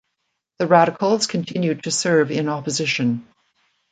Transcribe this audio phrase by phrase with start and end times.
[0.57, 3.27] The Radicals continued to serve in opposition.